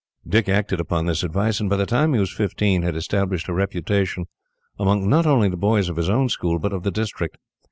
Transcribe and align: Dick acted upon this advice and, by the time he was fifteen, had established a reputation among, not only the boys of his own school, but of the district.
Dick 0.27 0.49
acted 0.49 0.79
upon 0.79 1.05
this 1.05 1.21
advice 1.21 1.59
and, 1.59 1.69
by 1.69 1.75
the 1.75 1.85
time 1.85 2.15
he 2.15 2.19
was 2.19 2.33
fifteen, 2.33 2.81
had 2.81 2.95
established 2.95 3.47
a 3.47 3.53
reputation 3.53 4.25
among, 4.79 5.07
not 5.07 5.27
only 5.27 5.47
the 5.47 5.55
boys 5.55 5.89
of 5.89 5.95
his 5.97 6.09
own 6.09 6.27
school, 6.27 6.57
but 6.57 6.73
of 6.73 6.81
the 6.81 6.89
district. 6.89 7.37